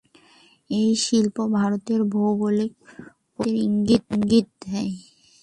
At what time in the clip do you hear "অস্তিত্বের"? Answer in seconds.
3.39-3.55